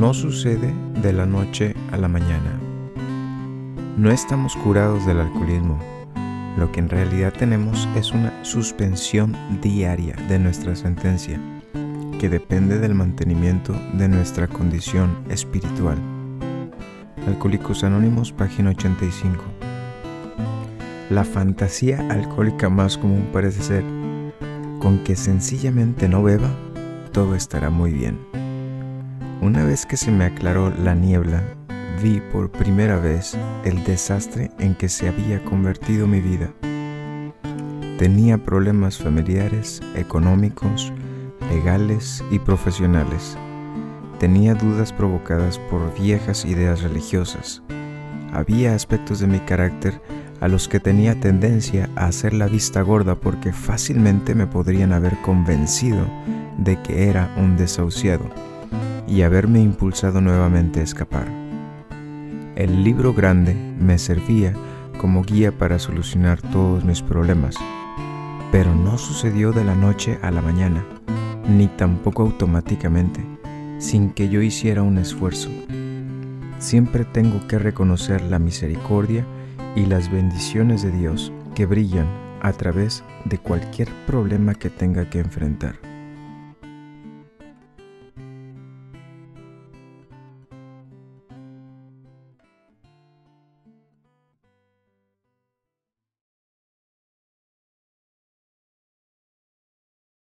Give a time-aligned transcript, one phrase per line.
[0.00, 2.58] no sucede de la noche a la mañana.
[3.98, 5.78] No estamos curados del alcoholismo.
[6.56, 11.38] Lo que en realidad tenemos es una suspensión diaria de nuestra sentencia,
[12.18, 15.98] que depende del mantenimiento de nuestra condición espiritual.
[17.26, 19.44] Alcohólicos Anónimos, página 85.
[21.10, 23.84] La fantasía alcohólica más común parece ser,
[24.80, 26.48] con que sencillamente no beba,
[27.12, 28.29] todo estará muy bien.
[29.50, 31.42] Una vez que se me aclaró la niebla,
[32.00, 36.52] vi por primera vez el desastre en que se había convertido mi vida.
[37.98, 40.92] Tenía problemas familiares, económicos,
[41.50, 43.36] legales y profesionales.
[44.20, 47.60] Tenía dudas provocadas por viejas ideas religiosas.
[48.32, 50.00] Había aspectos de mi carácter
[50.40, 55.20] a los que tenía tendencia a hacer la vista gorda porque fácilmente me podrían haber
[55.22, 56.06] convencido
[56.56, 58.30] de que era un desahuciado
[59.10, 61.26] y haberme impulsado nuevamente a escapar.
[62.54, 64.54] El libro grande me servía
[64.98, 67.56] como guía para solucionar todos mis problemas,
[68.52, 70.84] pero no sucedió de la noche a la mañana,
[71.48, 73.24] ni tampoco automáticamente,
[73.78, 75.50] sin que yo hiciera un esfuerzo.
[76.58, 79.24] Siempre tengo que reconocer la misericordia
[79.74, 82.06] y las bendiciones de Dios que brillan
[82.42, 85.89] a través de cualquier problema que tenga que enfrentar.